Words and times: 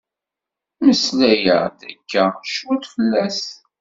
Mmeslay-aɣ-d 0.79 1.79
akka 1.89 2.23
cwiṭ 2.53 2.83
fell-as? 2.93 3.41